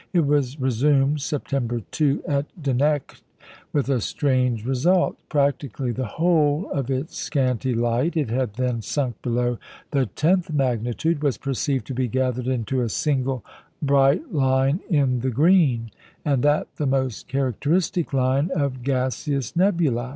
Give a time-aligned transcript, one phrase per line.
[0.13, 3.21] It was resumed, September 2, at Dunecht,
[3.71, 5.15] with a strange result.
[5.29, 9.59] Practically the whole of its scanty light (it had then sunk below
[9.91, 13.45] the tenth magnitude) was perceived to be gathered into a single
[13.79, 15.91] bright line in the green,
[16.25, 20.09] and that the most characteristic line of gaseous nebulæ.